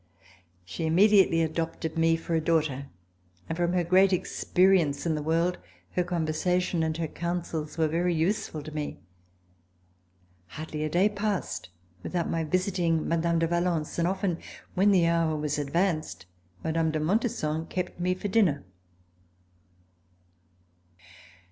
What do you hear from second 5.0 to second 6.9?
in the world, her conversa tion